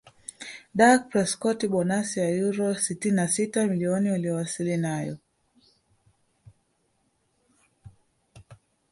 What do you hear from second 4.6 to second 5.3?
nayo